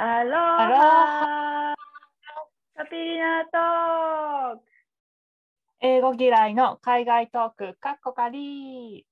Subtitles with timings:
[0.00, 1.74] アロアロハ
[2.76, 4.62] カピリナトーク
[5.80, 9.04] 英語嫌いの海外トーク、かっこかり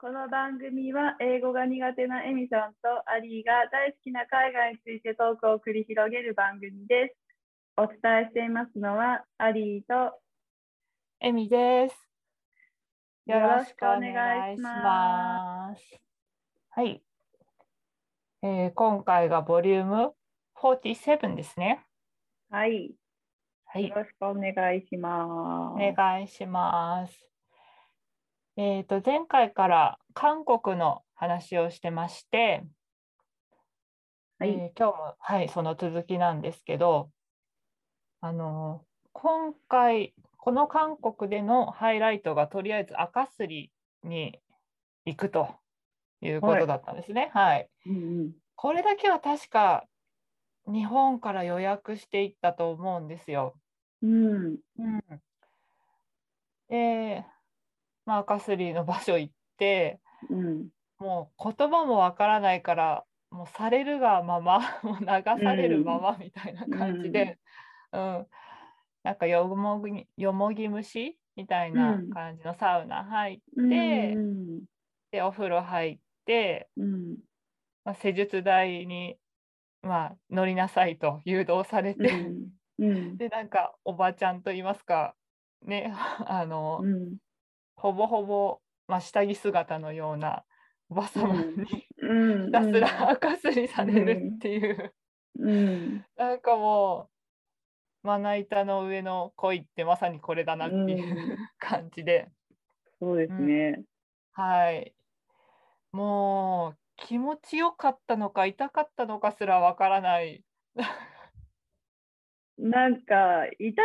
[0.00, 7.14] この番組は英語が苦手なエミさんとアリーが大好きな海外についてトークを繰り広げる番組です。
[7.76, 10.18] お伝えしていますのはアリーと
[11.20, 11.96] エミです。
[13.26, 16.00] よろしくお願いします。
[16.70, 17.00] はい、
[18.46, 20.12] えー今回がボリューム
[20.62, 21.82] 47ですね。
[22.50, 22.94] はい、
[23.64, 25.82] はいよ、ろしくお願いします。
[25.82, 27.30] お願いします。
[28.58, 32.66] えっ、と、前回から韓国の話をしてまして、
[34.38, 37.10] はいえー今日も、はい、その続きなんですけど、
[38.20, 44.38] あの今回、この韓国でのハイライトがとりあえず赤すりに
[45.06, 45.48] 行くと
[46.28, 46.32] い。
[46.32, 47.30] うことだったんですね。
[47.32, 47.68] はい。
[47.86, 48.32] うんうん。
[48.56, 49.86] これだけは確か
[50.66, 53.54] 日本から予約していったと思うんですよ。
[54.02, 54.58] うん。
[54.78, 55.22] うん、
[56.68, 57.24] で、
[58.04, 60.68] まあ、赤すりの場所行って、うん。
[60.98, 65.06] もう言葉もわからないから、もうされるがまま、 もう流
[65.42, 67.38] されるままみたいな感じで、
[67.92, 68.26] うん
[69.02, 72.10] なんかよもぎよもぎ虫みたいなうん。
[72.10, 74.64] 感じのサウナ入って、うん
[75.10, 76.03] でお風呂入って、
[76.76, 77.24] うん。
[77.84, 79.18] まあ、施術台に、
[79.82, 82.50] まあ、乗りなさいと誘導されうて、ん。
[82.78, 83.18] うん。
[83.18, 85.16] でなんかおばちゃんと言いますか
[85.62, 85.92] ね
[86.26, 87.18] あの、うん。
[87.76, 90.46] ほぼほぼ、まあ、下着姿のような
[90.90, 91.56] おばさまうん。
[91.56, 91.66] に
[91.98, 92.46] うん。
[92.46, 94.94] ひたすら赤すりされるっていう、
[95.36, 96.04] うん。
[96.16, 97.10] なんかも
[98.04, 101.46] うまな板の上の恋ってまさにこれだなっていううん。
[101.58, 102.30] 感じで、
[103.00, 103.84] そうですね。
[104.32, 104.94] はい
[105.94, 110.42] もう気持ちよかったのか痛かったのかすらわからない。
[112.58, 113.80] なんか、痛気持ち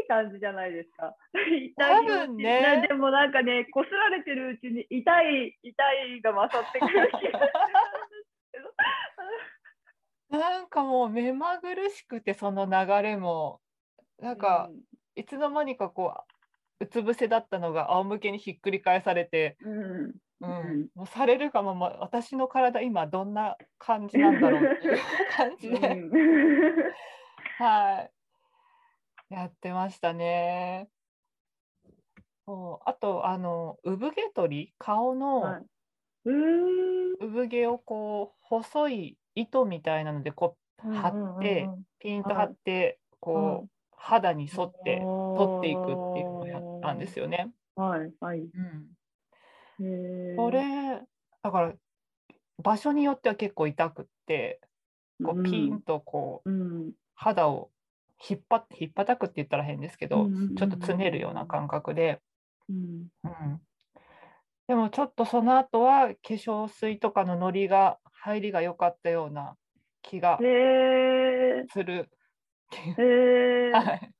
[0.00, 1.14] いい感じじゃないですか。
[1.34, 1.74] 痛いい。
[1.74, 2.62] 多分ね。
[2.62, 8.74] なでもなんかね、こすられてるうちに痛い、痛いが勝ってくる気がする。
[10.40, 13.60] なんかもう目まぐるしくてその流れも。
[14.18, 14.70] なんか
[15.14, 16.24] いつの間にかこ
[16.80, 20.88] ううつ伏せだったのが仰向けにひっくり返されて、うん、うん。
[20.94, 24.98] もうされるがまま私の体今どんな感じなんだろうっていう
[25.36, 26.10] 感じで、うん。
[27.58, 28.00] は
[29.30, 29.34] い。
[29.34, 30.88] やってましたね。
[32.46, 32.88] そう。
[32.88, 34.74] あとあの産毛取り？
[34.78, 35.66] 顔はの
[37.20, 41.68] 産毛をこう細い糸みたいなのでこう貼って、
[41.98, 45.00] ピンと貼ってこう、肌に沿って
[45.36, 47.50] 取っていくっていうのをやったんですよね。
[47.74, 48.40] はい、はい。
[48.40, 48.86] うん、
[50.36, 51.00] これ
[51.42, 51.72] だから
[52.62, 54.60] 場所によっては結構痛くって
[55.22, 57.70] こうピンとこううん、肌を
[58.28, 62.20] 引っ張って引っ叩くって言ったら変ですけど、うんちょっとつねるような感覚で、
[62.68, 63.60] うん、うん、
[64.68, 69.56] でもちょっとその後は化粧水とかののりが入りが良かったような
[70.02, 72.08] 気がする。
[72.98, 74.13] え はい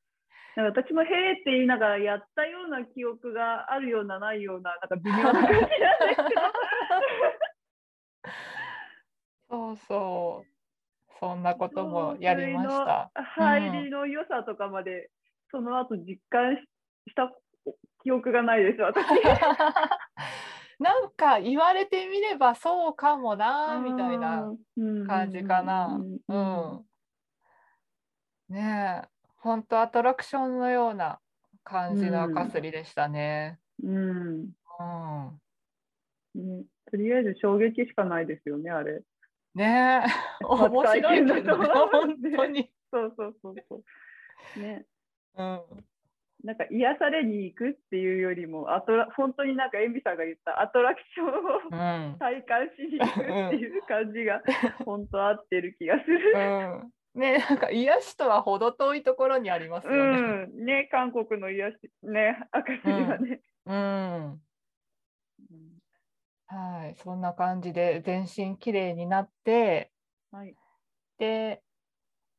[0.57, 5.77] なんか私も「へえ」って言いながらやったような記憶があるようなないようななんか微妙な感じなんです
[6.17, 6.41] けど
[9.51, 10.55] そうそう。
[11.21, 13.11] そんなこともやりました。
[13.15, 15.11] 入りの良さとかまで、
[15.51, 16.69] その後実感し
[17.09, 17.31] した
[18.03, 19.07] 記憶がないです私
[20.79, 24.53] なんか言われてみればそうかもなみたいな
[25.07, 26.01] 感じかな。
[26.29, 26.85] うん。
[28.49, 29.09] ねえ、
[29.45, 31.19] 本当アトラクションのような
[31.65, 33.59] 感じの赤すりでしたね。
[33.83, 33.99] うん、
[34.41, 34.49] うん。
[36.35, 39.03] ねとりあえず衝撃しかないですよねあれ
[39.55, 42.71] ねえ、 面白いけどね、本当に。
[42.91, 43.83] そうそうそうそ
[44.57, 44.87] うね
[45.37, 45.61] うん。
[46.43, 52.19] なんか癒されに行くっていうよりもアトラ本当になんかエミさんが言ったアトラクションをうん。
[52.19, 54.43] 体感しに行くっていう感じが
[54.87, 56.33] 本当合ってる気がする。
[56.35, 56.39] う
[56.87, 56.93] ん。
[57.15, 59.99] ねえ、 なんか癒しとは程遠いところにありますよね。
[59.99, 63.41] うん、ね、韓国の癒し、ね、赤すりはね。
[63.67, 64.41] うん。
[66.47, 69.91] はい、そんな感じで全身きれいになって、
[70.31, 70.55] はい。
[71.19, 71.63] で、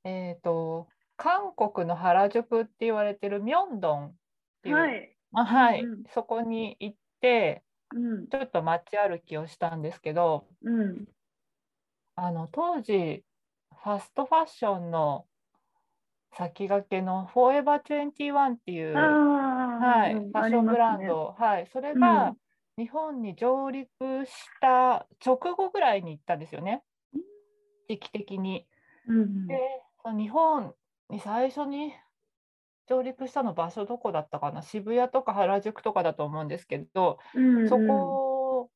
[0.03, 0.87] えっ、と、
[1.17, 4.15] 韓国の原宿って言われてるミョンドンっ
[4.61, 5.17] ていう、はい。
[5.33, 7.63] あはい、うんうんそこに行って、
[7.93, 8.27] うん。
[8.27, 11.05] ちょっと街歩きをしたんですけど、うん。
[12.15, 13.23] あの当時、
[13.85, 15.25] ファストファッションの
[16.35, 21.05] 先駆けのフォーエバー21っていう、はい、うんファッションブラン。
[21.07, 22.33] ド、はい、それが
[22.79, 23.87] 日本に上陸
[24.25, 26.81] した直後ぐらいに行ったんですよね、
[27.87, 28.65] 時期的に。
[29.07, 29.45] うん。
[29.45, 29.59] で
[30.17, 30.73] 日本
[31.11, 31.93] に最初に
[32.89, 34.63] 上陸したの場所どこだったかな？
[34.63, 37.69] 渋谷とか原宿とかだと思うんですけど、うん。
[37.69, 38.24] そこ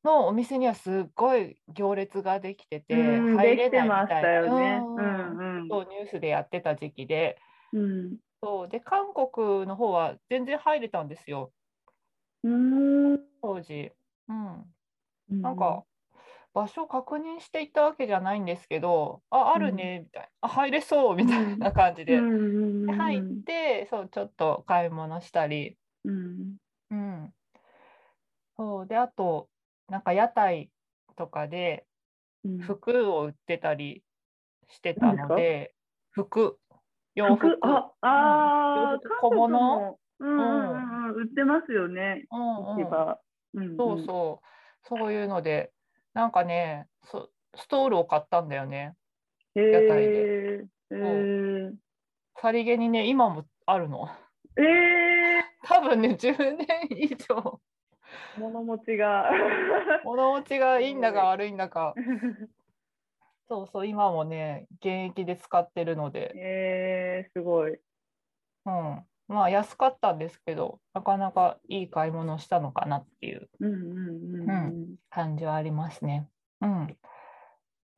[0.04, 4.88] のお店にはすっごい行列ができてて、うん入れないみできてましたたいな、よね。
[4.96, 5.38] ううん。
[5.38, 5.70] んうん。
[5.70, 7.40] そうニュースでやってた時期で。
[7.72, 8.20] うん。
[8.42, 11.52] そうで韓国の方は全然入れたんですよ。
[12.42, 13.30] うん。
[13.42, 13.92] 当時。
[14.28, 14.74] うん。
[15.28, 15.86] うんなんか、
[16.54, 22.28] 場所確認していったわけじゃないんですけど、あ、あるね、みたいな、あ、入れそう、みたいな感じで。
[22.28, 22.86] うんうん。
[22.86, 26.60] で入って、そう、ちょっと買い物したり、うん。
[26.90, 27.34] うん。
[28.56, 29.50] そう、で、あと、
[29.90, 30.70] なんか屋台
[31.16, 31.84] とかで
[32.44, 34.02] うん服を売ってたり
[34.68, 35.74] してたので、
[36.10, 36.58] 服、
[37.14, 37.48] 洋服。
[37.48, 39.98] 服ああー洋服小物？
[40.20, 43.16] うんうんうんうん売ってますよねうんうん。
[43.54, 45.72] うんそうそう、そういうので、
[46.14, 48.94] なんかね、そストールを買ったんだよね。
[49.54, 50.64] 屋台え。
[50.64, 51.72] へえ。
[52.36, 54.08] さりげにね、今もあるの。
[54.56, 55.44] ええ。
[55.64, 57.60] 多分ね、10年以上。
[58.36, 59.30] 物持ちが。
[60.04, 61.94] 物持ちがいいんだか悪いんだか。
[63.48, 67.72] そうそう、今もね、現役で使ってるので、ええすごい。
[68.66, 69.04] うん。
[69.26, 74.96] まあ安かったんですけど、なかなかいい買い物をしたのかなっていううんうんうんうん。
[75.08, 76.28] 感じはありますね。
[76.60, 76.96] うん。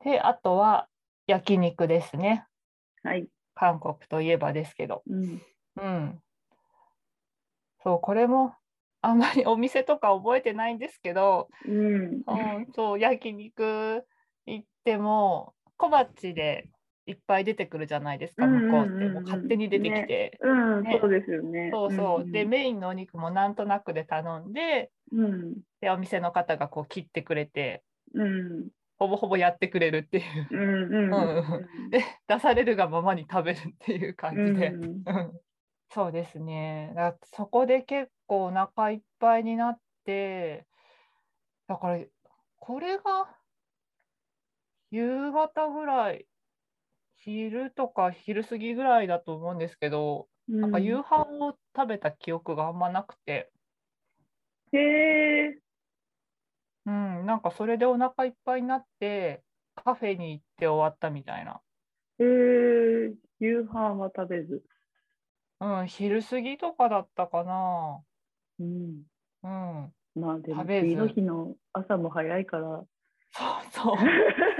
[0.04, 0.88] で、あとは
[1.26, 2.46] 焼肉ですね。
[3.02, 3.28] はい。
[3.54, 5.02] 韓国といえばですけど。
[5.06, 5.42] うん。
[5.76, 6.22] うん。
[7.82, 8.54] そう、これも
[9.02, 12.04] あんまりお店とか覚えてないんですけど、うん。
[12.04, 14.04] うん、そう、焼肉
[14.46, 16.68] 行っても小鉢で
[17.06, 18.92] いっぱい出てくるじゃないですか、うんうん向こうって。
[18.92, 20.38] うんうんもう勝手に出てきて。
[20.40, 21.70] うん、ねそうですよね。
[21.72, 22.30] そうそう。
[22.30, 25.54] で、んメインのお肉もなんとなくで頼んで、うん。
[25.80, 27.82] で、お店の方がこう切ってくれて、
[28.14, 28.68] うん。
[28.98, 30.48] ほぼほぼやってくれるっていう。
[30.52, 30.94] うん。
[30.94, 31.12] うん。
[31.12, 34.68] うんで、出されるがままに食べるっていう感じで。
[34.68, 35.32] うんうん
[35.94, 36.92] そうですね。
[36.96, 40.66] だそこで結構お腹いっぱいになって、
[41.66, 42.04] だから
[42.60, 43.36] これが
[44.92, 46.28] 夕方ぐらい、
[47.16, 50.28] 昼とか昼過ぎぐらいだと思うんですけど、
[50.60, 53.52] なんか夕飯を食べた記憶があんまなくて、
[54.72, 55.62] へえ。
[56.86, 59.44] うん、なんかそれでお腹いっぱいになって、
[59.74, 61.62] カフェに行って終わったみたいな。
[62.18, 63.14] へえ。
[63.40, 64.64] 夕飯は食べず。
[65.62, 68.00] うん、昼過ぎとかだったかな。
[68.58, 69.02] うん。
[69.44, 72.84] うん、まあでも次の日の朝も早いから。
[73.34, 73.96] そうそう、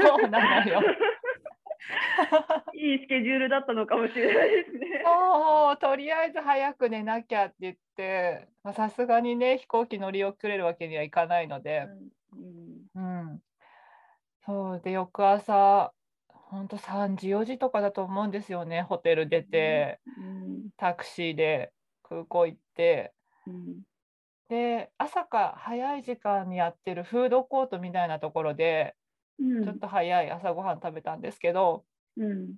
[0.00, 0.80] そうなのよ。
[2.74, 5.02] いいスケジュールだったのかもしれないですね。
[5.04, 11.88] そう、とりあえず早く寝なきゃって言って、まあさすがにね、飛行機乗り遅れるわけにはいかないので、
[12.32, 13.00] うんう
[13.34, 13.42] ん。
[14.44, 15.92] そうで、翌朝、
[16.52, 20.70] ほんと3時、4時とかだと思うんですよね、ホテル出て、うん。
[20.76, 21.72] タクシーで
[22.02, 23.14] 空港行って、
[23.46, 23.82] うん。
[24.50, 28.94] で、朝か早い時間にやってるフードコートみたいなところで、
[29.38, 29.64] うん。
[29.64, 31.86] ちょっと早い朝ごはん食べたんですけど、
[32.18, 32.56] うん。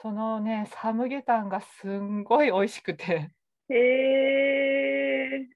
[0.00, 3.32] そのね、サムゲタンがすんごい美味しくて。
[3.68, 5.48] へえ。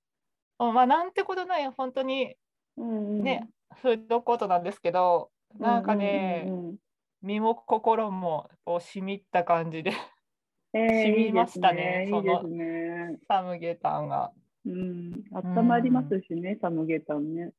[0.58, 2.34] うんまあ、なんてことない、本当に。
[2.76, 3.48] うんね、
[3.80, 6.76] フードコートなんですけど、なんかね、うんうんうん
[7.22, 9.92] 身も心もこうしみった感じで、
[10.72, 12.32] えー染みましたねそのいいね。
[12.32, 13.18] いいですね。
[13.28, 14.30] サムゲタンが。
[14.66, 17.50] うん、温まりますしね、サムゲタンね。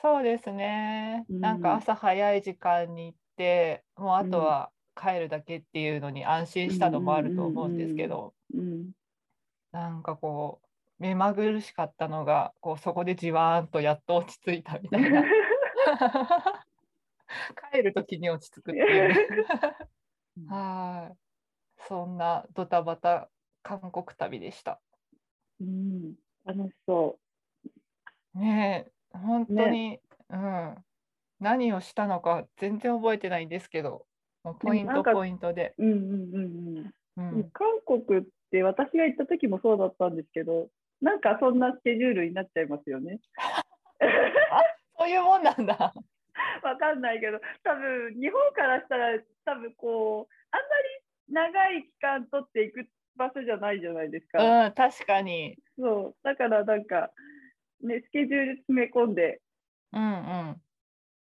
[0.00, 8.90] そうですね、うんなんか朝早い時間に行って、もうあとは帰るだけっていうのに安心したのもあると思うんですけど、うん、
[9.70, 10.66] なんかこう、
[11.02, 15.24] 目まぐるしかったのが、こうそこでじわーんとやっと落ち着いたみたいな。
[17.72, 19.26] 帰る時に落ち着くっていうね。
[20.48, 21.16] はい。
[21.88, 23.30] そんなドタバタ
[23.62, 24.80] 韓国旅でした。
[25.60, 27.18] うん、楽しそ
[28.34, 30.84] ねえ、本当に、うん。
[31.40, 34.06] 何をしたのか全然覚えてないんですけど、
[34.44, 35.74] もうポイントポイントで。
[35.76, 35.84] う。
[35.84, 37.38] うんうんうんううん。
[37.40, 40.68] ん、韓国って私が行った時もそうだったんですけど、
[41.00, 43.20] なんかそんなスケジュールになっちゃいますよね。
[44.98, 45.92] そういうもんなんだ。
[46.62, 50.88] わかんないけど、多分日本からしたら、多分こう、あんまり
[51.28, 54.66] 長い期間取っていく場所じゃないじゃないですか。
[54.66, 55.56] うん、確かに。
[55.78, 57.10] そう、だからなんか、
[57.82, 59.40] ね、スケジュール詰め込んで
[59.92, 60.50] うんうん。
[60.52, 60.56] っ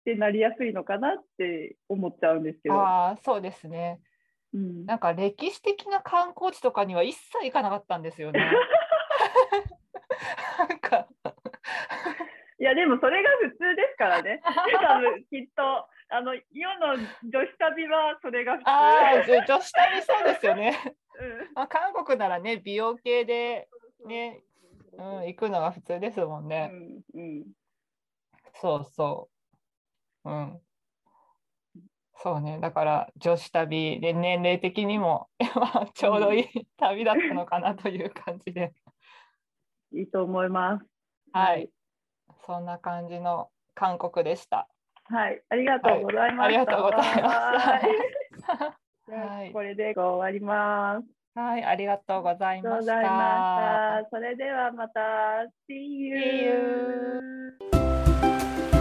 [0.05, 2.75] てなりやすいのかなって思っちゃうんですけど。
[2.75, 3.99] ああ、そうですね。
[4.53, 8.39] うん、なんか歴史的な観光地とかには一切行かなかったんですよね。
[10.57, 11.06] なんか、
[12.77, 14.39] でもそれが普通ですからね。
[14.45, 16.41] 多分きっと、あの世
[16.77, 16.93] の
[17.23, 18.69] 女子旅はそれが普通。
[18.69, 20.77] あ女子旅そうですよね。
[21.19, 23.67] うんまあ、韓国ならね、美容系で
[24.05, 24.43] ね、
[24.93, 26.67] うん、行くのが普通ですもんうね。
[26.67, 27.45] んうん
[28.53, 29.29] そうそ
[30.23, 30.29] う。
[30.29, 30.61] うん。
[32.19, 38.73] そうね、だから女子旅で年齢的にも まあちょうどいい旅だったのかなという感じで、
[39.93, 40.85] いいと思います。
[41.31, 41.71] はい、
[42.45, 44.67] そんな感じの韓国でした。
[45.05, 46.43] はい、ありがとうございました。
[46.43, 47.29] ありがとうございました。
[47.29, 51.07] はいじゃこれで終わります。
[51.39, 52.81] はい、ありがとうございま。
[52.81, 54.07] した。
[54.11, 54.99] それではまた、
[55.69, 56.17] See you!
[56.17, 56.43] See
[58.71, 58.76] you.